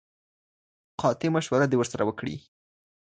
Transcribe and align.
قاطع 1.01 1.27
مشوره 1.37 1.65
دي 1.69 1.75
ورسره 1.77 2.03
وکړي. 2.05 2.35